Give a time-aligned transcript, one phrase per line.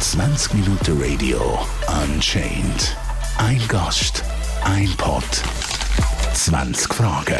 [0.00, 1.60] 20 Minuten Radio
[2.02, 2.96] Unchained.
[3.38, 4.24] Ein Gast,
[4.64, 5.22] ein Pod,
[6.34, 7.36] 20 Fragen.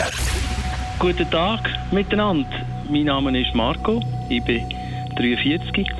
[1.00, 1.60] Guten Tag
[1.90, 2.48] miteinander.
[2.88, 4.00] Mein Name ist Marco.
[4.28, 4.68] Ich bin
[5.16, 5.90] 43.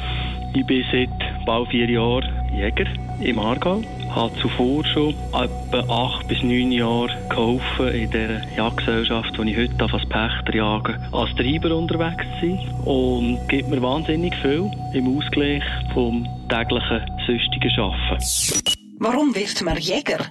[0.55, 2.87] Ich bin seit bald vier Jahren Jäger
[3.21, 3.83] im Aargau.
[4.11, 9.57] Ich habe zuvor schon etwa acht bis neun Jahre geholfen in der Jagdgesellschaft, wo ich
[9.57, 12.59] heute als Pächter jage, als Treiber unterwegs bin.
[12.85, 15.63] Und gibt mir wahnsinnig viel im Ausgleich
[15.95, 18.81] vom täglichen süchtigen Arbeiten.
[18.99, 20.27] Warum wird man Jäger?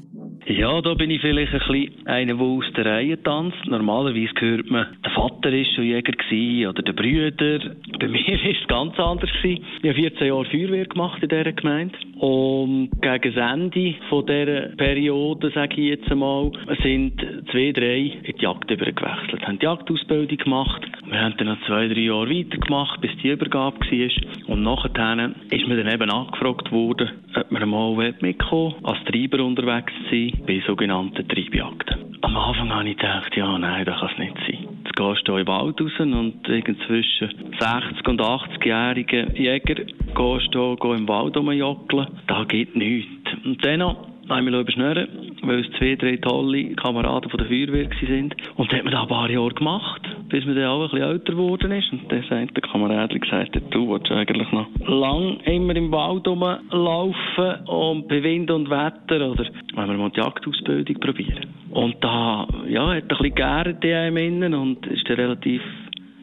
[0.46, 3.66] Ja, da bin ich vielleicht ein bisschen einer, der aus der Reihe tanzt.
[3.66, 7.60] Normalerweise hört man, der Vater war schon Jäger gewesen, oder der Brüder.
[8.00, 9.30] Bei mir war es ganz anders.
[9.42, 9.64] Gewesen.
[9.84, 11.98] Ich habe 14 Jahre Feuerwehr gemacht in dieser Gemeinde.
[12.20, 16.52] Und gegen das Ende dieser Periode, sage ich jetzt einmal,
[16.84, 17.14] sind
[17.50, 19.48] zwei, drei in die Jagd übergewechselt.
[19.48, 20.82] Haben die Jagdausbildung gemacht.
[21.10, 24.54] Wir haben dann noch zwei, drei Jahre weitergemacht, bis die Übergabe war.
[24.54, 29.94] Und nachher ist mir dann eben angefragt worden, ob man mal mitkommen als Treiber unterwegs
[30.12, 32.18] sein bei sogenannten Treibjagden.
[32.22, 34.59] Am Anfang habe ich gedacht, ja, nein, das kann es nicht sein.
[35.00, 36.46] Gehst du in den Wald raus und
[36.86, 42.08] zwischen 60 und 80-jährigen Jäger gehst du im Wald rumjoggeln.
[42.28, 43.32] Da geht nichts.
[43.46, 45.08] Und dann haben wir überschnüren,
[45.44, 48.34] weil es zwei, drei tolle Kameraden von der Feuerwehr waren.
[48.58, 51.10] Und das hat man da ein paar Jahre gemacht, bis man dann auch ein bisschen
[51.10, 51.92] älter geworden ist.
[51.92, 57.66] Und dann sagt der Kamerad gesagt, du willst eigentlich noch lang immer im Wald rumlaufen
[57.66, 61.48] und bei Wind und Wetter oder wenn wir mal die Jagdausbildung probieren.
[61.72, 65.62] Und da, ja, hat ein bisschen gärt in einem innen und ist dann relativ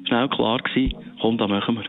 [0.06, 1.84] schnell klar gewesen, komm, das machen wir.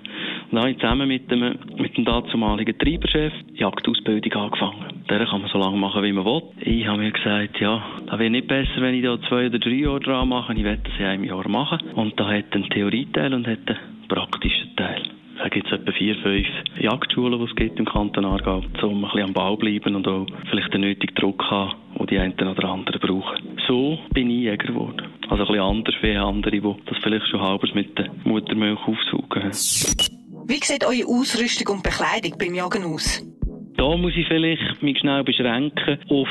[0.51, 5.03] Dann habe ich zusammen mit dem, mit dem dazumaligen Treiberchef die Jagdausbildung angefangen.
[5.09, 6.43] Der kann man so lange machen, wie man will.
[6.61, 9.71] Ich habe mir gesagt, ja, das wäre nicht besser, wenn ich da zwei oder drei
[9.71, 10.53] Jahre dran mache.
[10.53, 11.79] Ich werde das in einem Jahr machen.
[11.95, 15.03] Und da hat einen Theorieteil und hat einen praktischen Teil.
[15.37, 16.47] Da gibt es etwa vier, fünf
[16.79, 20.25] Jagdschulen, die es gibt im Kanton Aargau, um ein bisschen am Bau bleiben und auch
[20.49, 23.37] vielleicht den nötigen Druck haben, den die einen oder anderen brauchen.
[23.67, 25.03] So bin ich Jäger geworden.
[25.29, 29.51] Also ein bisschen anders wie andere, die das vielleicht schon halbes mit der Muttermilch aufsaugen.
[30.49, 33.21] Wie sieht eure Ausrüstung und Bekleidung beim Jagen aus?
[33.75, 36.29] Da muss ich vielleicht mich schnell beschränken auf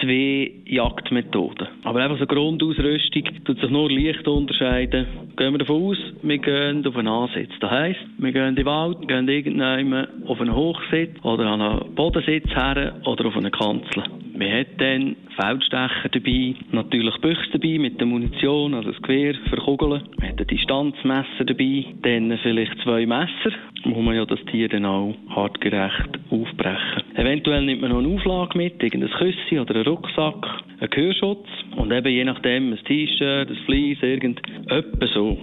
[0.00, 1.66] zwei Jagdmethoden.
[1.82, 5.06] Aber einfach so Grundausrüstung tut sich nur leicht unterscheiden.
[5.36, 7.50] Gehen wir davon aus, wir gehen auf einen Ansitz.
[7.58, 11.92] Das heisst, wir gehen in den Wald, gehen irgendwann auf einen Hochsitz oder an einen
[11.96, 14.04] Bodensitz her oder auf eine Kanzel.
[14.38, 19.56] Wir haben dann Feldstecher dabei, natürlich Büchse dabei mit der Munition, also das Gewehr für
[19.56, 20.02] Kugeln.
[20.18, 24.84] Wir haben ein Distanzmesser dabei, dann vielleicht zwei Messer, wo man ja das Tier dann
[24.84, 27.02] auch hartgerecht aufbrechen.
[27.14, 30.46] Eventuell nimmt man noch eine Auflage mit, irgendein Küssi oder einen Rucksack,
[30.80, 35.38] einen Gehörschutz und eben je nachdem ein T-Shirt, ein Fleece, irgend etwa so.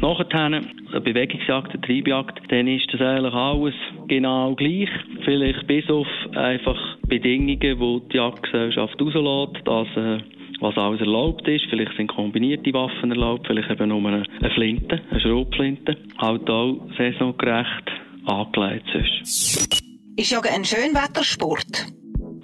[0.00, 0.60] Nachher eine
[1.00, 3.74] Bewegungsjagd, eine Treibjagd, dann ist das eigentlich alles
[4.08, 4.90] genau gleich.
[5.24, 10.18] Vielleicht bis auf einfach Bedingungen, die die Jagdgesellschaft rauslässt, dass äh,
[10.60, 11.66] was alles erlaubt ist.
[11.70, 15.96] Vielleicht sind kombinierte Waffen erlaubt, vielleicht eben nur eine, eine Flinte, eine Schrotflinte.
[16.18, 17.90] Halt auch saisongerecht
[18.26, 19.82] angelegt ist.
[20.16, 21.86] Ist Jagen ein Schönwettersport?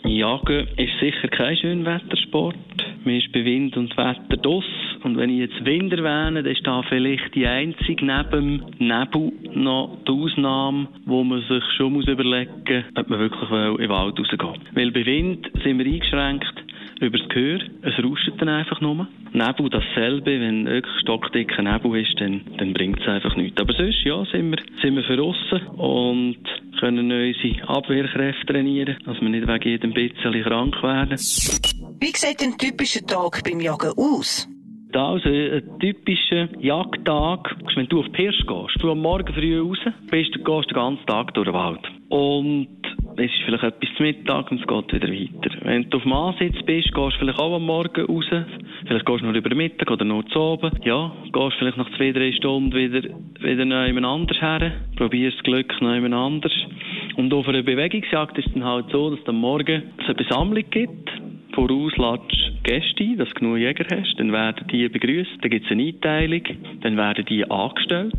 [0.04, 2.56] Jagen ist sicher kein Schönwettersport.
[3.04, 4.64] Man ist bei Wind und Wetter draus.
[5.04, 9.98] Und wenn ich jetzt Wind erwähne, dann ist da vielleicht die einzige neben Nebel noch
[10.06, 14.18] die Ausnahme, wo man sich schon muss überlegen muss, ob man wirklich in den Wald
[14.18, 14.60] rausgeht.
[14.74, 16.64] Weil bei Wind sind wir eingeschränkt
[17.00, 17.60] über das Gehör.
[17.82, 19.06] Es rauscht dann einfach nur.
[19.32, 23.60] Nebel dasselbe, wenn wirklich stockdicker Nebel ist, dann, dann bringt es einfach nichts.
[23.60, 26.36] Aber sonst, ja, sind wir, sind wir verrissen und
[26.78, 31.18] können unsere Abwehrkräfte trainieren, dass wir nicht wegen jedem bisschen krank werden.
[32.00, 34.51] Wie sieht ein typischer Tag beim Jagen aus?
[34.94, 39.78] Also ein typischer Jagdtag, wenn du auf Pirsch gehst, du am Morgen früh raus,
[40.10, 41.80] bist, gehst den ganzen Tag durch den Wald.
[42.08, 42.68] Und
[43.16, 45.56] es ist vielleicht etwas zum Mittag und es geht wieder weiter.
[45.62, 48.26] Wenn du auf dem Ansitz bist, gehst du vielleicht auch am Morgen raus.
[48.86, 50.70] Vielleicht gehst du nur über Mittag oder nur zu oben.
[50.84, 53.02] Ja, gehst vielleicht nach zwei, drei Stunden wieder,
[53.40, 54.72] wieder noch jemand anders her.
[54.96, 56.52] Probierst das Glück noch jemand anders.
[57.16, 60.64] Und auf einer Bewegungsjagd ist es dann halt so, dass es am Morgen eine Besammlung
[60.70, 61.10] gibt.
[61.52, 61.92] Voraus
[62.62, 66.42] Gäste dass du genug Jäger hast, dann werden die begrüßt, dann gibt es eine Einteilung,
[66.80, 68.14] dann werden die angestellt,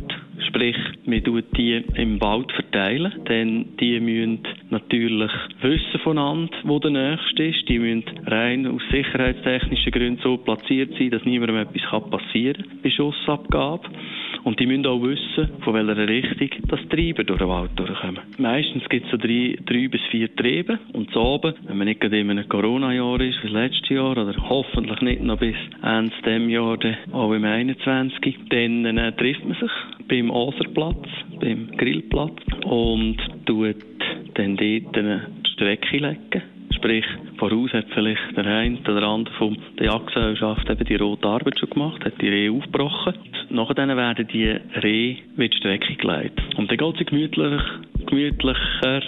[0.46, 0.76] sprich,
[1.06, 4.40] man tut die im Wald verteilen, denn die müssen
[4.70, 5.32] natürlich
[5.62, 11.10] wissen voneinander, wo der Nächste ist, die müssen rein aus sicherheitstechnischen Gründen so platziert sein,
[11.10, 13.88] dass niemandem etwas passieren kann bei Schussabgabe.
[14.44, 18.20] Und die müssen auch wissen, von welcher Richtung das Treiber durch den Wald durchkommen.
[18.36, 22.00] Meistens gibt es so drei, drei bis vier Triebe und so oben, wenn man nicht
[22.00, 26.12] gerade in einem Corona-Jahr ist, wie das letzte Jahr, oder hoffentlich nicht noch bis Ende
[26.24, 26.78] diesem Jahr,
[27.12, 29.72] auch im 21, dann äh, trifft man sich
[30.08, 31.08] beim Oserplatz,
[31.40, 33.76] beim Grillplatz und tut
[34.34, 36.53] dann dort eine Strecke legen
[36.84, 37.06] Sprich,
[37.38, 41.70] voraus hat vielleicht der eine oder andere von der Jagdgesellschaft eben die rote Arbeit schon
[41.70, 43.14] gemacht, hat die Rehe aufgebrochen.
[43.48, 44.50] Nachher werden die
[44.82, 45.96] Rehe mit Strecke.
[46.58, 47.62] Und dann geht es gemütlich,
[48.04, 49.00] gemütlichere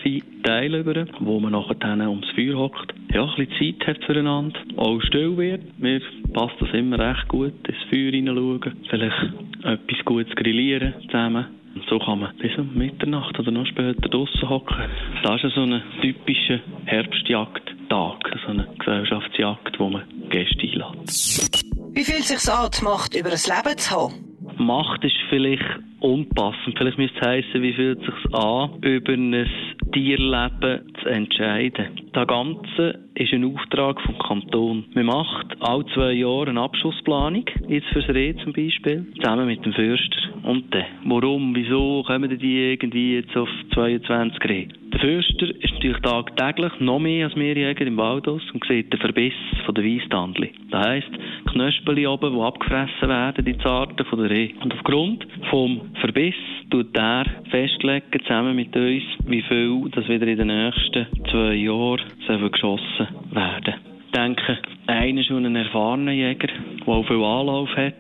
[0.43, 5.03] Teile über, wo man nachher ums Feuer hockt, ja, ein bisschen Zeit hat füreinander, auch
[5.03, 5.79] still wird.
[5.79, 6.01] Mir
[6.33, 9.33] passt das immer recht gut, ins Feuer hineinschauen, vielleicht
[9.65, 11.45] etwas Gutes grillieren zusammen.
[11.89, 14.77] So kann man bis um Mitternacht oder noch später draußen hocken.
[15.23, 21.63] Das ist so ein typischer Herbstjagdtag, so eine Gesellschaftsjagd, wo man Gäste einlädt.
[21.93, 24.15] Wie fühlt es sich an, die Macht über ein Leben zu haben?
[24.59, 25.65] Macht ist vielleicht
[26.01, 26.77] unpassend.
[26.77, 29.47] Vielleicht müsste es heissen, wie fühlt es sich an, über ein
[29.93, 31.87] Tierleben zu entscheiden.
[32.13, 34.85] Das Ganze ist ein Auftrag vom Kanton.
[34.95, 39.73] Man macht alle zwei Jahre eine Abschussplanung, jetzt fürs Reh zum Beispiel, zusammen mit dem
[39.73, 40.19] Förster.
[40.43, 44.69] Und dann, warum, wieso kommen die irgendwie jetzt auf 22 Reh?
[44.97, 48.99] Der Förster ist natürlich tagtäglich noch mehr als wir Jäger im Waldos und sieht den
[48.99, 49.35] Verbiss
[49.67, 50.53] von der Weisstandli.
[50.71, 51.11] Das heisst,
[51.53, 54.55] Knöspeli oben, die abgefressen werden, die Zarten von der Reh.
[54.63, 56.35] Und aufgrund vom Verbiss
[56.71, 62.51] tut er festlegen, zusammen mit uns, wie viel das wieder in den nächsten zwei Jahren
[62.51, 63.75] geschossen werden.
[64.07, 67.97] Ich denke, einer schon ein erfahrener Jäger, der auch viel Anlauf hat,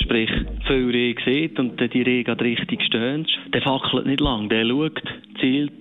[0.00, 0.30] sprich
[0.68, 5.02] viel Rehe sieht und die Rehe gerade richtig stehen, der fackelt nicht lang, der schaut,
[5.40, 5.72] zielt,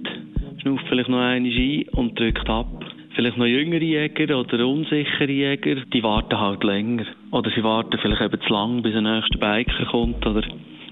[0.66, 2.84] schnauft vielleicht noch eine ein und drückt ab.
[3.14, 7.06] Vielleicht noch jüngere Jäger oder unsichere Jäger, die warten halt länger.
[7.32, 10.44] Oder sie warten vielleicht eben zu lang, bis der nächste Biker kommt oder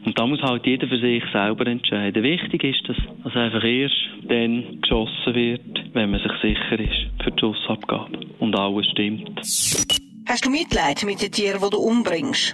[0.06, 2.24] und da muss halt jeder für sich selber entscheiden.
[2.24, 3.96] Wichtig ist, dass, dass einfach erst
[4.28, 5.62] dann geschossen wird,
[5.94, 9.31] wenn man sich sicher ist für die Schussabgabe und alles stimmt.
[10.28, 12.54] Hast du Mitleid mit den Tieren, die du umbringst?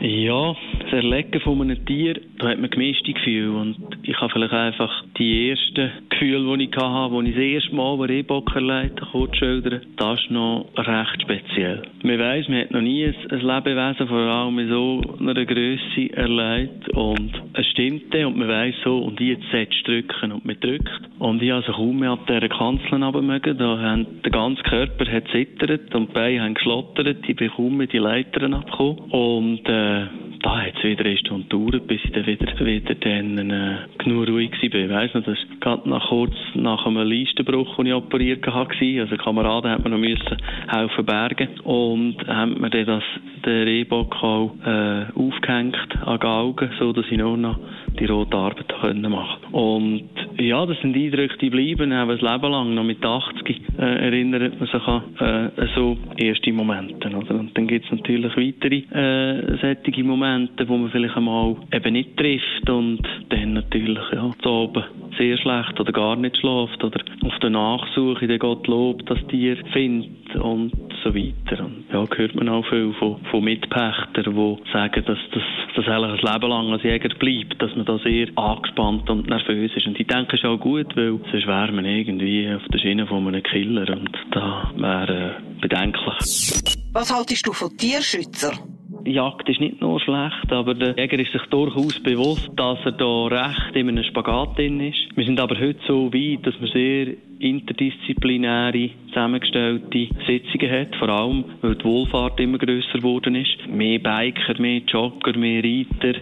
[0.00, 3.52] Ja, das Erlegen von einem Tier, da hat man gemischte Gefühle.
[3.52, 7.74] Und ich habe vielleicht einfach die ersten Gefühle, die ich hatte, als ich das erste
[7.74, 11.82] Mal einen Rehbock erlebt habe, kurz schildern, das ist noch recht speziell.
[12.02, 16.90] Man weiss, man hat noch nie ein, Lebewesen vor allem in so einer Größe erlebt.
[16.90, 21.00] Und es stimmt und man weiss so, und jetzt setzt drücken und man drückt.
[21.18, 23.56] Und ich also kaum mehr ab dieser Kanzel mögen.
[23.56, 27.16] Da haben, der ganze Körper hat zittert und die Beine haben geschlottert.
[27.26, 28.98] Ich bin kaum mit die Leitern abgekommen.
[29.10, 30.06] Und äh,
[30.42, 34.28] da hat es wieder eine Stunde gedauert, bis ich dann wieder, wieder dann, äh, genug
[34.28, 34.80] ruhig war.
[34.80, 39.00] Ich weiss noch, das war gerade nach, kurz nach einem Leistenbruch, den ich operiert hatte.
[39.00, 40.36] Also Kameraden hat man noch müssen
[40.68, 41.60] helfen bergen.
[41.60, 43.04] Und haben mir dann das,
[43.44, 47.58] den Rehbock auch äh, aufgehängt an Galgen, so dass ich nur noch
[48.00, 49.56] die rote Arbeit machen konnte.
[49.56, 50.08] Und
[50.38, 52.74] ja, das sind Eindrücke, die bleiben auch ein Leben lang.
[52.74, 57.08] Noch mit 80 äh, erinnert man sich an äh, so erste Momente.
[57.08, 57.38] Oder?
[57.38, 62.16] Und dann gibt es natürlich weitere äh, solche Momente, wo man vielleicht einmal eben nicht
[62.16, 64.84] trifft und dann natürlich ja, zu oben
[65.18, 69.56] sehr schlecht oder gar nicht schläft oder auf der Nachsuche der Gott lobt, das Tier
[69.72, 71.64] findet und so weiter.
[71.64, 75.42] Und ja, hört man auch viel von, von Mitpächtern, die sagen, dass das,
[75.76, 79.72] das eigentlich ein Leben lang als Jäger bleibt, dass man da sehr angespannt und nervös
[79.74, 79.86] ist.
[79.86, 83.06] Und ich denke, es ist auch gut, weil sonst wäre man irgendwie auf der Schiene
[83.06, 86.76] von einem Killer und da wäre äh, bedenklich.
[86.92, 88.58] Was haltest du von Tierschützern?
[89.04, 93.26] Jagd ist nicht nur schlecht, aber der Jäger ist sich durchaus bewusst, dass er da
[93.26, 95.16] recht in einem Spagat drin ist.
[95.16, 101.44] Wir sind aber heute so weit, dass wir sehr interdisziplinäre, zusammengestellte Sitzungen hat, vor allem,
[101.62, 103.66] weil die Wohlfahrt immer grösser geworden ist.
[103.66, 106.18] Mehr Biker, mehr Jogger, mehr Reiter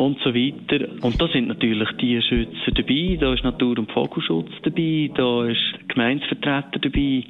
[0.00, 0.86] und so weiter.
[1.02, 6.78] Und da sind natürlich Tierschützer dabei, da ist Natur- und Vogelschutz dabei, da ist Gemeinsvertreter
[6.80, 7.22] dabei,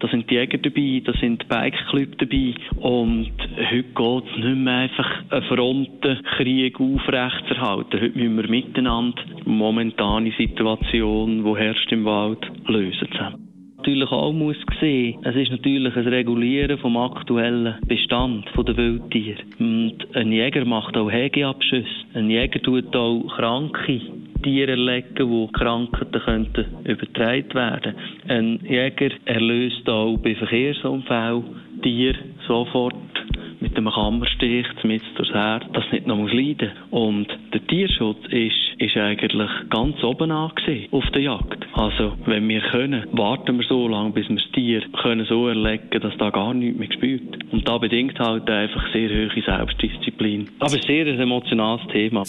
[0.00, 2.54] da sind die Jäger dabei, da sind Bikeclub dabei.
[2.80, 8.00] Und heute geht es nicht mehr einfach einen Frontenkrieg aufrechtzuerhalten.
[8.00, 13.45] Heute müssen wir miteinander momentane Situation, die herrscht im Wald, lösen zusammen
[13.86, 19.38] natürlich auch muss sehen, es ist natürlich ein Regulieren vom aktuellen Bestand der Wildtiere.
[19.60, 21.86] Und ein Jäger macht auch Hegeabschüsse.
[22.14, 24.00] Ein Jäger tut auch kranke
[24.42, 27.94] Tiere erlegen, wo Krankheiten könnten übertragen werden.
[28.26, 31.44] Ein Jäger erlöst auch bei Verkehrsunfällen
[31.82, 32.94] Tiere sofort
[33.60, 37.00] mit einem Kammerstich mit durchs Herz, das nicht noch leiden muss.
[37.08, 41.66] Und der Tierschutz ist ist eigentlich ganz oben angesehen auf der Jagd.
[41.74, 46.00] Also, wenn wir können, warten wir so lange, bis wir das Tier können so erlegen,
[46.00, 47.52] dass da gar nichts mehr spürt.
[47.52, 50.48] Und da bedingt halt einfach sehr hohe Selbstdisziplin.
[50.58, 52.20] Aber sehr ein emotionales Thema.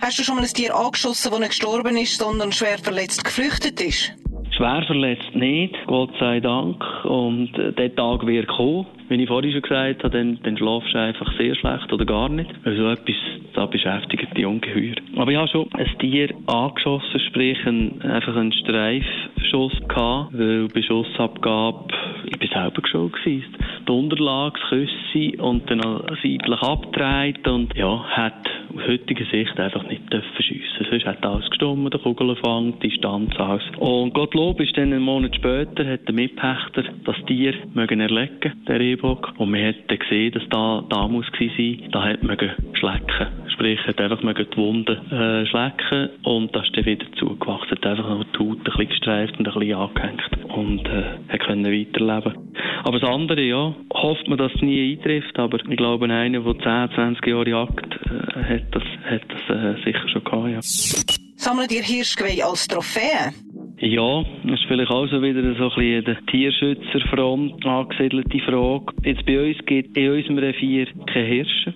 [0.00, 3.80] Hast du schon mal ein Tier angeschossen, das nicht gestorben ist, sondern schwer verletzt geflüchtet
[3.80, 4.14] ist?
[4.56, 6.82] Schwer verletzt nicht, Gott sei Dank.
[7.04, 8.86] Und äh, der Tag wird kommen.
[9.08, 12.28] Wie ich vorhin schon gesagt habe, dann, dann schlafst du einfach sehr schlecht oder gar
[12.28, 12.50] nicht.
[12.64, 13.14] Also etwas,
[13.58, 14.94] da beschäftigt die ungeheuer.
[15.16, 20.80] Aber ich habe schon ein Tier angeschossen, sprich ein, einfach einen Streifschuss gehabt, weil bei
[20.80, 21.88] Schussabgabe,
[22.26, 23.56] ich bin selber schon gewesen,
[23.88, 25.80] die Unterlage, das Küsse und dann
[26.22, 30.86] seitlich abgedreht und ja, hat aus heutiger Sicht einfach nicht dürfen schiessen.
[30.88, 33.62] Sonst hat alles gestummt, der Kugelfang, die Distanz, alles.
[33.78, 38.78] Und Gottlob ist dann einen Monat später, hat der Mitpächter das Tier mögen erlegen, der
[38.78, 39.32] Rehbock.
[39.38, 42.36] Und wir hätten gesehen, dass da da muss gewesen sein, da hat man
[42.74, 43.47] schlecken.
[43.58, 47.72] Sprich, hat einfach mögen die Wunden äh, schlecken und das ist dann wieder zugewachsen.
[47.72, 51.40] Hat einfach nur die Haut ein bisschen gestreift und ein bisschen angehängt und äh, hat
[51.40, 52.54] können weiterleben.
[52.84, 56.88] Aber das andere, ja, hofft man, dass es nie eintrifft, aber ich glaube, einer, der
[56.88, 60.60] 10, 20 Jahre jagt, äh, hat das, hat das äh, sicher schon gehabt, ja.
[60.62, 63.32] Sammelt ihr Hirschgeweih als Trophäe?
[63.80, 68.92] Ja, das ist vielleicht auch so wieder so ein bisschen eine Tierschützerfront angesiedelte Frage.
[69.02, 71.74] Jetzt bei uns gibt in unserem Revier keine Hirsche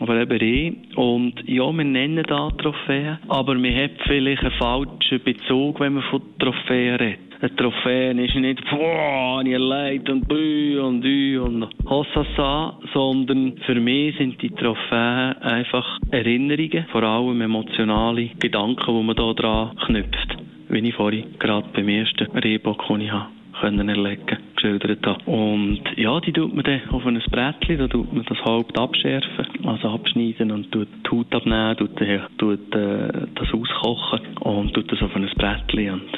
[0.00, 0.72] aber eben Reh.
[0.96, 6.02] Und ja, wir nennen da Trophäen, aber man hat vielleicht einen falschen Bezug, wenn man
[6.04, 7.28] von Trophäen redet.
[7.40, 13.76] Eine Trophäe ist nicht, boah, ich leid und bü und ü und hossassa, sondern für
[13.76, 20.36] mich sind die Trophäen einfach Erinnerungen, vor allem emotionale Gedanken, die man da dran knüpft.
[20.68, 25.24] Wie ich vorhin gerade beim ersten Rehbock, den ich habe können erlegen geschildert habe.
[25.30, 29.46] Und ja, die tut man dann auf ein Brettchen, da tut man das Haupt abschärfen,
[29.64, 34.90] also abschneiden und tut die Haut abnehmen, tut, äh, tut äh, das auskochen und tut
[34.90, 36.17] das auf ein Brettchen und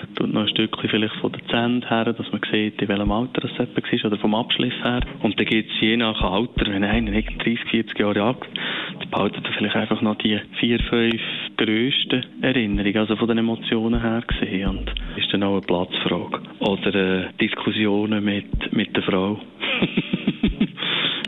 [0.90, 4.34] vielleicht von der Zähne her, dass man sieht, in welchem Alter das war oder vom
[4.34, 5.00] Abschliff her.
[5.22, 8.48] Und dann geht es je nach Alter, wenn einer 30, 40 Jahre jagt,
[8.98, 11.20] dann behaltet er vielleicht einfach noch die vier, fünf
[11.56, 14.68] grössten Erinnerungen, also von den Emotionen her gesehen.
[14.68, 16.40] Und ist dann auch eine Platzfrage.
[16.60, 19.40] Oder äh, Diskussionen mit, mit der Frau.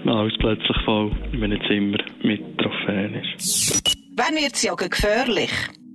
[0.04, 3.82] Alles plötzlich voll in einem Zimmer mit Trophäen ist.
[4.16, 5.50] Wann wird es Jagen gefährlich?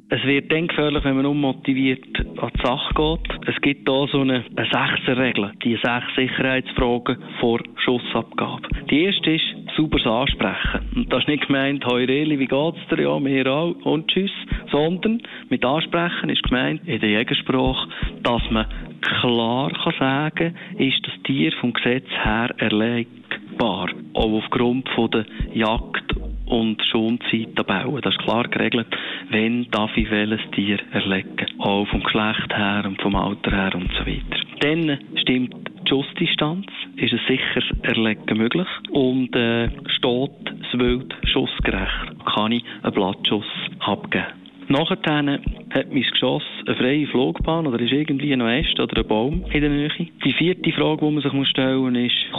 [0.09, 1.99] Es wird dann gefährlich, wenn man unmotiviert
[2.37, 3.47] an die Sache geht.
[3.53, 8.69] Es gibt da so eine, eine Sechserregel, die sechs Sicherheitsfragen vor Schussabgabe.
[8.89, 9.43] Die erste ist,
[9.75, 10.79] sauberes Ansprechen.
[10.95, 13.01] Und das ist nicht gemeint, Heureli, wie geht's dir?
[13.01, 14.31] Ja, mir auch und tschüss.
[14.71, 17.89] Sondern mit Ansprechen ist gemeint, in der Jägersprache,
[18.23, 18.65] dass man
[19.01, 23.89] klar kann sagen ist das Tier vom Gesetz her erlegbar.
[24.13, 26.15] Auch aufgrund von der Jagd
[26.47, 28.01] und Schonzeittabellen.
[28.01, 28.87] Das ist klar geregelt,
[29.29, 31.47] wenn darf ich welches Tier erlegen.
[31.59, 34.43] Auch vom Geschlecht her und vom Alter her und so weiter.
[34.59, 42.25] Dann stimmt die Schussdistanz, ist ein sicheres Erlegen möglich und äh, steht das Wild schussgerecht,
[42.25, 43.45] kann ich einen Blattschuss
[43.79, 44.25] abgeben.
[44.69, 44.97] Nachher
[45.69, 49.61] hat mein Geschoss eine freie Flugbahn oder ist irgendwie ein Äst oder ein Baum in
[49.61, 49.89] der Nähe.
[50.25, 52.33] Die vierte Frage, die man sich stellen muss, ist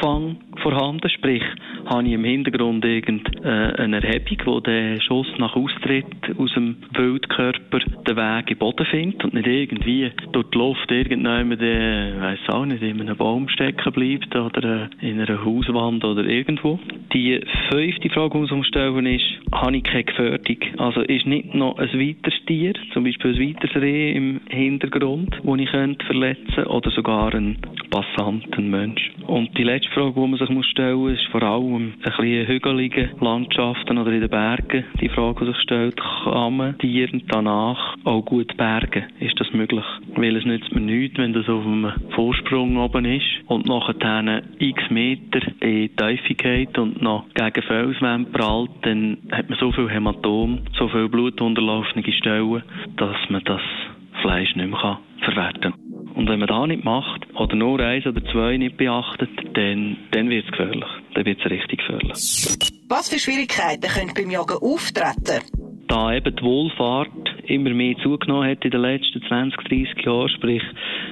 [0.00, 1.08] Kugelfang vorhanden.
[1.08, 1.42] Sprich,
[1.86, 6.04] habe ich im Hintergrund irgendeine äh, Erhebung, wo der Schuss nach Austritt
[6.38, 11.60] aus dem Wildkörper den Weg im Boden findet und nicht irgendwie durch die Luft irgendjemand,
[11.60, 16.78] äh, auch nicht, in einem Baum stecken bleibt oder äh, in einer Hauswand oder irgendwo.
[17.12, 17.40] Die
[17.70, 20.56] fünfte Frage, die man sich stellen ist, habe ich keine Gefährdung?
[20.78, 25.58] Also ist nicht noch ein weiteres Tier, zum Beispiel ein weiteres Reh im Hintergrund, das
[25.58, 27.58] ich könnte verletzen oder sogar ein
[27.90, 29.10] Passant, ein Mensch.
[29.26, 32.46] Und die letzte Frage, die man sich muss stellen muss, ist vor allem ein bisschen
[32.46, 34.84] hügelige Landschaften oder in den Bergen.
[35.00, 36.76] Die Frage, die sich stellt, kann man
[37.28, 39.04] danach auch gut bergen?
[39.18, 39.84] Ist das möglich?
[40.14, 44.90] Weil es nützt mir nichts, wenn das auf einem Vorsprung oben ist und nachher x
[44.90, 50.60] Meter in Tiefe geht und noch gegen Felswände prallt, dann hat man so viel Hämatom,
[50.78, 52.62] so viel blutunterlaufene Stellen,
[52.96, 53.62] dass man das
[54.22, 55.89] Fleisch nicht mehr verwerten kann.
[56.14, 60.28] Und wenn man das nicht macht oder nur eins oder zwei nicht beachtet, dann, dann
[60.28, 60.88] wird es gefährlich.
[61.14, 62.12] Dann wird es richtig gefährlich.
[62.88, 65.42] Was für Schwierigkeiten können beim Jagen auftreten?
[65.86, 67.10] Da eben die Wohlfahrt
[67.46, 70.62] immer mehr zugenommen hat in den letzten 20, 30 Jahren, sprich,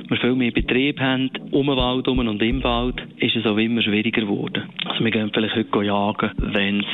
[0.08, 3.56] wir viel mehr Betrieb haben, um den Wald um und im Wald, ist es auch
[3.56, 4.68] immer schwieriger geworden.
[4.84, 6.86] Also wir gehen vielleicht heute jagen, wenn es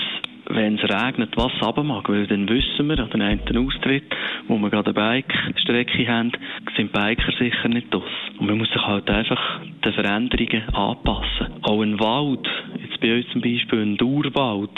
[0.47, 4.05] wenn es regnet, was runter mag, weil dann wissen wir, an den einen Austritt,
[4.49, 6.33] wo wir gerade eine Bike-Strecke haben,
[6.77, 8.03] sind Biker sicher nicht das.
[8.39, 11.63] Und man muss sich halt einfach den Veränderungen anpassen.
[11.63, 12.47] Auch ein Wald,
[12.83, 14.71] jetzt bei uns zum Beispiel ein Dauerwald,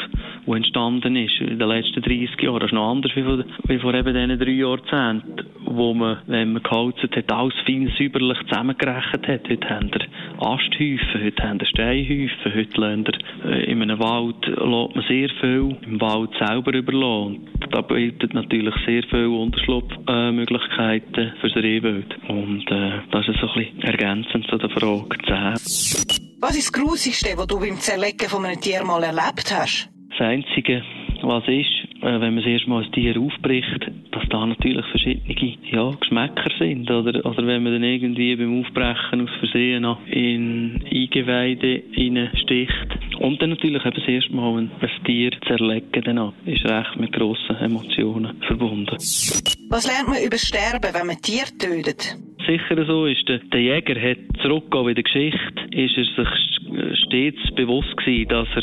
[0.47, 2.61] die entstanden ist in den letzten 30 Jahren.
[2.61, 6.53] Das ist noch anders wie vor, wie vor eben diesen drei Jahrzehnten, wo man, wenn
[6.53, 9.49] man geholzt hat, alles fein säuberlich zusammengerechnet hat.
[9.49, 10.07] Heute haben wir
[10.39, 13.09] Asthäufen, heute haben wir Steinhäufen, heute lernt
[13.45, 17.49] äh, in einem Wald lässt man sehr viel im Wald selber überlassen.
[17.71, 22.15] Das bietet natürlich sehr viele Unterschlupfmöglichkeiten für das Rehwild.
[22.29, 25.55] Und äh, das ist so ein bisschen ergänzend zu der Frage 10.
[26.41, 29.89] Was ist das Grusigste, was du beim Zerlegen von einem Tier mal erlebt hast?
[30.11, 30.83] Das Einzige,
[31.23, 33.91] was ist, äh, wenn man das erste Mal ein Tier aufbricht,
[34.37, 36.91] da natürlich verschiedene ja, Geschmäcker sind.
[36.91, 41.83] Oder, oder wenn man dann irgendwie beim Aufbrechen aus Versehen noch in Eingeweide
[42.35, 43.19] sticht.
[43.19, 47.13] Und dann natürlich eben das erste Mal ein, ein Tier zerlegen dann ist recht mit
[47.13, 48.97] grossen Emotionen verbunden.
[49.69, 52.17] Was lernt man über Sterben, wenn man Tier tötet?
[52.47, 53.29] sicher so ist.
[53.29, 58.49] Der, der Jäger hat zurückgegangen in der Geschichte, ist er sich stets bewusst gewesen, dass
[58.55, 58.63] er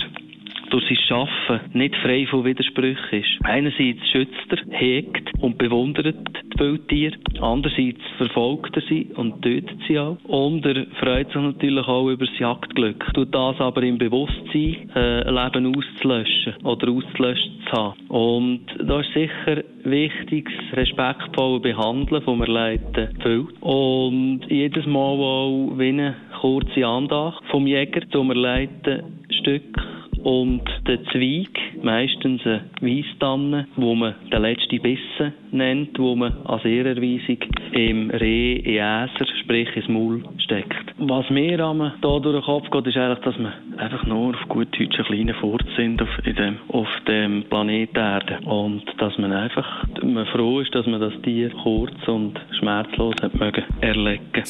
[0.74, 3.30] durch sein Schaffen nicht frei von Widersprüchen ist.
[3.44, 6.16] Einerseits schützt er, hegt und bewundert
[6.52, 10.18] die Wildtiere, andererseits verfolgt er sie und tötet sie auch.
[10.24, 13.06] Und er freut sich natürlich auch über das Jagdglück.
[13.14, 18.08] Tut das aber im Bewusstsein, äh, ein Leben auszulöschen oder auszulöschen zu haben.
[18.08, 23.62] Und da ist sicher wichtig, das respektvolle Behandeln vom erleideten Wild.
[23.62, 29.93] Und jedes Mal auch wie eine kurze Andacht vom Jäger zum erleideten Stück
[30.24, 31.50] und der Zweig,
[31.82, 37.38] meistens eine Weisstanne, wo man den letzten Bissen nennt, wo man als Ehrerweisung
[37.74, 40.94] im Reh in Äser, sprich ins Maul, steckt.
[40.98, 44.68] Was mir da durch den Kopf geht, ist eigentlich, dass wir einfach nur auf gut
[44.78, 48.40] Deutsch ein kleiner Furz sind auf, dem, auf dem Planeten Erde.
[48.46, 53.36] Und dass man einfach man froh ist, dass man das Tier kurz und schmerzlos hat
[53.36, 54.44] mögen erlegen.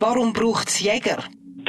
[0.00, 1.18] Warum braucht es Jäger?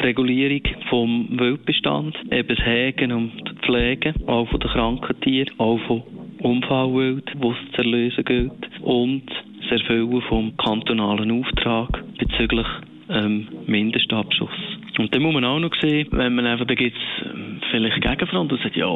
[0.01, 3.31] Die Regulierung vom Wildbestand, eben das Hegen und
[3.63, 6.03] Pflegen, auch von den kranken Tieren, auch von
[6.39, 9.23] Unfallwild, wo es zu erlösen gilt, und
[9.61, 12.67] das Erfüllen vom kantonalen Auftrag bezüglich
[13.09, 14.49] ähm, Mindestabschuss.
[14.97, 18.01] Und dann muss man auch noch sehen, wenn man einfach, da gibt es ähm, vielleicht
[18.01, 18.87] Gegenfront und sagt, ja,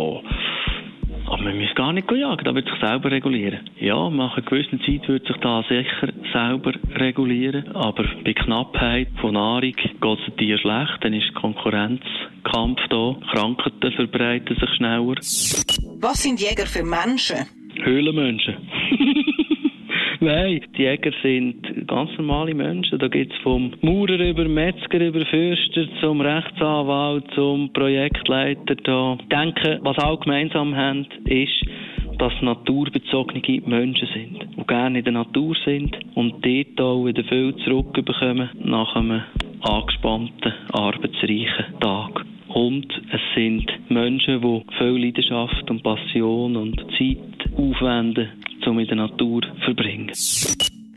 [1.28, 3.70] aber man muss gar nicht jagen, da wird sich selber regulieren.
[3.80, 9.34] Ja, nach einer gewissen Zeit wird sich da sicher selber regulieren, aber bei Knappheit von
[9.34, 15.16] Nahrung geht es den Tieren schlecht, dann ist Konkurrenzkampf da, Krankheiten verbreiten sich schneller.
[16.00, 17.48] Was sind Jäger für Menschen?
[17.84, 18.56] Höhlenmenschen.
[20.26, 22.98] Nein, die Jäger sind ganz normale Menschen.
[22.98, 28.74] Da geht es vom Maurer über Metzger, über Fürster, zum Rechtsanwalt, zum Projektleiter.
[28.74, 29.18] Da.
[29.22, 31.64] Ich denke, was auch gemeinsam haben, ist,
[32.18, 37.56] dass naturbezogene Menschen sind, die gerne in der Natur sind und dort auch wieder viel
[37.58, 39.22] zurückbekommen nach einem
[39.62, 42.26] angespannten, arbeitsreichen Tag.
[42.48, 48.30] Und es sind Menschen, die viel Leidenschaft und Passion und Zeit aufwenden,
[48.68, 50.12] um in der Natur zu verbringen.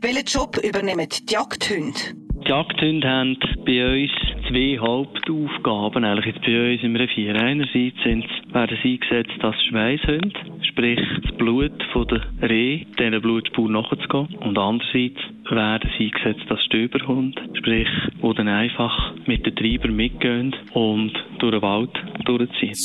[0.01, 1.99] Welchen Job übernehmen die Jagdhunde?
[2.45, 4.11] Die Jagdhunde haben bei uns
[4.47, 7.35] zwei Hauptaufgaben eigentlich jetzt bei uns im Revier.
[7.35, 13.69] Einerseits sind, werden sie eingesetzt als Schweißhunde, sprich das Blut von der Reh, dieser Blutspur
[13.69, 14.35] nachzugehen.
[14.39, 17.89] Und andererseits werden sie eingesetzt als Stöberhund, sprich,
[18.21, 21.91] wo dann einfach mit den Treibern mitgehen und durch den Wald
[22.25, 22.75] durchziehen.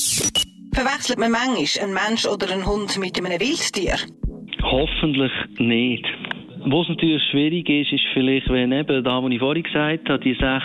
[0.74, 3.96] Verwechselt man manchmal einen Mensch oder einen Hund mit einem Wildtier?
[4.64, 6.06] Hoffentlich nicht.
[6.66, 10.32] Was natürlich schwierig ist, ist vielleicht, wenn eben da, wo ich vorhin gesagt habe, die
[10.34, 10.64] sechs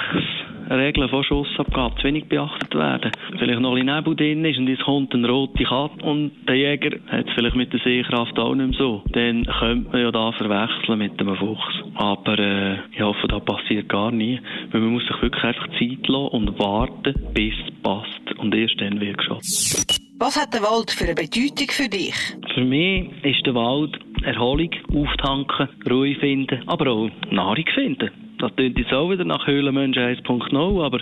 [0.69, 3.12] Regeln von Schussabgabe zu wenig beachtet werden.
[3.38, 6.99] Vielleicht noch bisschen Nebel drin ist und jetzt kommt eine rote Karte und der Jäger
[7.07, 9.03] hat es vielleicht mit der Sehkraft auch nicht mehr so.
[9.12, 11.83] Dann könnte man ja da verwechseln mit dem Fuchs.
[11.95, 14.39] Aber äh, ich hoffe, das passiert gar nie.
[14.71, 18.38] Weil man muss sich wirklich einfach Zeit lassen und warten, bis es passt.
[18.38, 20.08] Und erst dann wird geschossen.
[20.21, 22.13] Was hat der Wald für eine Bedeutung für dich?
[22.53, 28.12] Für mich ist der Wald Erholung, Auftanken, Ruhe finden, aber auch Nahrung finden.
[28.38, 30.99] Das klingt jetzt auch wieder nach Höhlenmensch 1.0, aber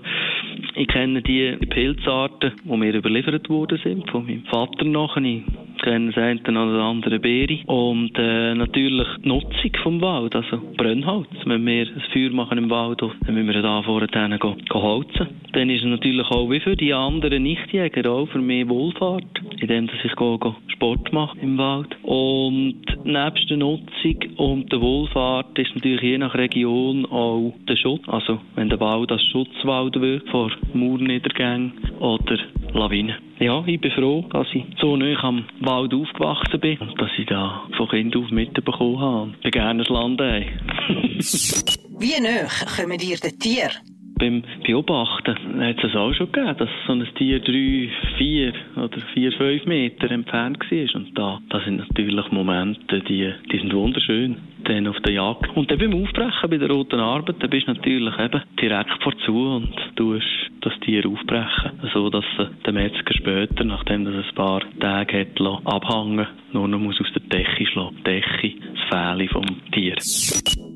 [0.78, 5.24] ich kenne die Pilzarten, die mir überliefert worden sind, von meinem Vater nachher.
[5.24, 7.60] Ich kenne das eine oder andere Beere.
[7.66, 11.28] Und äh, natürlich die Nutzung vom Wald, also Brennholz.
[11.46, 15.28] Wenn wir ein Feuer machen im Wald, dann müssen wir da vorne gehen, gehen holzen.
[15.54, 19.24] Dann ist es natürlich auch wie für die anderen Nichtjäger auch für mehr Wohlfahrt,
[19.60, 21.96] indem ich gehe, gehe Sport mache im Wald.
[22.04, 28.04] Und nebst der Nutzung und der Wohlfahrt ist natürlich je nach Region auch der Schutz.
[28.08, 32.38] Also wenn der Wald als Schutzwald wird vor Mauerniedergängen oder
[32.74, 33.16] Lawinen.
[33.40, 37.26] Ja, ich bin froh, dass ich so nah am Wald aufgewachsen bin und dass ich
[37.28, 39.32] da von Kind auf mitbekommen habe.
[39.38, 40.20] Ich bin gerne das Land
[42.00, 43.72] Wie nah kommen dir die Tiere?
[44.20, 49.32] Beim Beobachten hat es auch schon gegeben, dass so ein Tier drei, vier oder vier,
[49.34, 50.96] fünf Meter entfernt war.
[50.96, 55.56] Und da, das sind natürlich Momente, die, die sind wunderschön dann auf der Jagd.
[55.56, 59.56] Und dann beim Aufbrechen bei der roten Arbeit, dann bist du natürlich eben direkt vorzu
[59.56, 60.26] und tust
[60.62, 62.26] das Tier aufbrechen, so dass
[62.66, 67.22] der Metzger später, nachdem er ein paar Tage hat abhängen, nur noch muss aus der
[67.22, 69.96] Decke schlagen, die Decke, das Fähle vom Tier.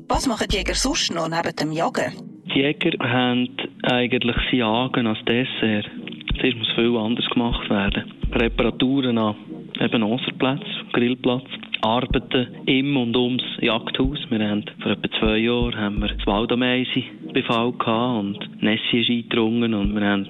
[0.08, 2.31] Was machen Jäger sonst noch neben dem Jagen?
[2.54, 3.48] Die Jäger haben
[3.82, 5.90] eigentlich das Jagen als Dessert.
[6.38, 8.12] Zuerst muss viel anders gemacht werden.
[8.30, 9.36] Reparaturen an
[9.80, 11.46] eben Osterplatz, Grillplatz.
[11.80, 14.18] Arbeiten im und ums Jagdhaus.
[14.28, 19.10] Wir haben vor etwa zwei Jahren haben wir das Waldameise Befall gehabt und Nessie ist
[19.10, 20.28] eingedrungen und wir haben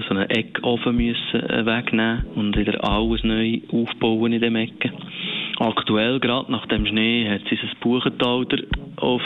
[0.00, 4.92] so einen Eckofen müssen äh, wegnehmen und wieder alles neu aufbauen in dem Ecken.
[5.58, 8.58] Aktuell, gerade nach dem Schnee, hat sie ein Buchentalder
[8.96, 9.22] auf,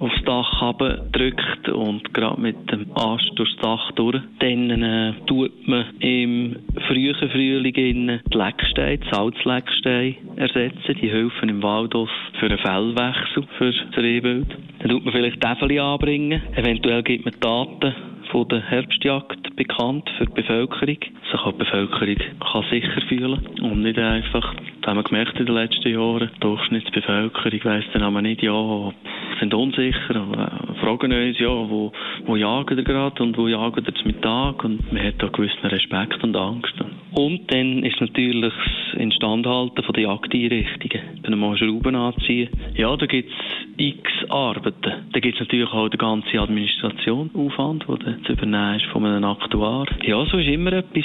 [0.00, 4.20] aufs Dach gedrückt und gerade mit dem Ast durchs Dach durch.
[4.40, 6.56] Dann äh, tut man im
[6.88, 10.96] frühen Frühling in die Lecksteine, die Salzlecksteine ersetzen.
[11.00, 14.48] Die helfen im Waldhof für einen Fellwechsel für das Rehwild.
[14.80, 16.42] Dann tut man vielleicht Täfeli anbringen.
[16.56, 20.98] Eventuell gibt man Daten von der Herbstjagd bekannt für die Bevölkerung.
[21.30, 25.46] Sich auch die Bevölkerung kann sicher fühlen und nicht einfach, das haben wir gemerkt in
[25.46, 28.92] den letzten Jahren, die Durchschnittsbevölkerung weiss dann aber nicht, ja,
[29.40, 31.92] sind unsicher, äh, fragen uns ja, wo,
[32.26, 35.66] wo jagen ihr gerade und wo jagen ihr zum Mittag und man hat da gewissen
[35.66, 36.74] Respekt und Angst.
[37.12, 41.22] Und dann ist natürlich das Instandhalten von der Jagdeinrichtungen.
[41.22, 42.50] Dann mal Schrauben anziehen.
[42.74, 45.06] Ja, da gibt es x Arbeiten.
[45.12, 49.24] Da gibt es natürlich auch die ganze Administration, Aufwand, der zu übernehmen ist von einem
[49.24, 49.86] Aktuar.
[50.02, 51.04] Ja, so ist immer etwas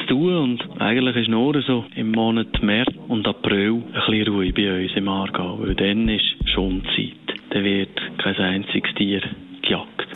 [0.00, 4.54] zu tun und eigentlich ist nur so im Monat März und April ein bisschen ruhig
[4.54, 7.40] bei uns im Aargau, weil dann ist schon Zeit.
[7.50, 9.22] Dann wird kein einziges Tier
[9.62, 10.06] gejagt.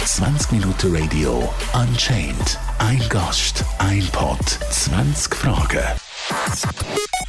[0.00, 2.58] 20 Minuten Radio Unchained.
[2.78, 7.27] Ein Gast, ein Pod, 20 Fragen.